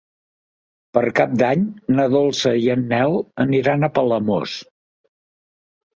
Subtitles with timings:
[0.97, 1.67] Per Cap d'Any
[1.99, 4.57] na Dolça i en Nel aniran a Palamós.